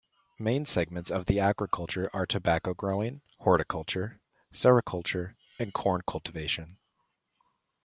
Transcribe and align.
Main 0.39 0.65
segments 0.65 1.11
of 1.11 1.27
the 1.27 1.39
agriculture 1.39 2.09
are 2.11 2.25
tobacco 2.25 2.73
growing, 2.73 3.21
horticulture, 3.41 4.19
sericulture 4.51 5.35
and 5.59 5.75
corn 5.75 6.01
cultivation. 6.07 6.79